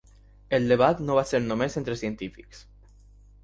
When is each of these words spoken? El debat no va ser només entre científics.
El 0.57 0.65
debat 0.71 1.03
no 1.09 1.19
va 1.19 1.25
ser 1.33 1.43
només 1.51 1.79
entre 1.85 2.01
científics. 2.03 2.67